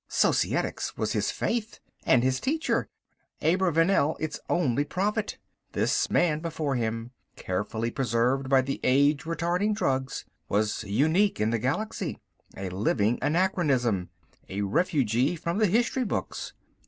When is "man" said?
6.09-6.39